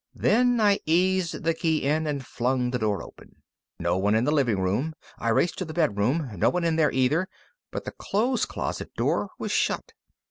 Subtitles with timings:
[0.15, 3.43] Then I eased the key in and flung the door open.
[3.79, 4.95] No one in the living room.
[5.19, 6.27] I raced for the bedroom.
[6.39, 7.29] No one in there, either,
[7.69, 9.93] but the clothes closet door was shut.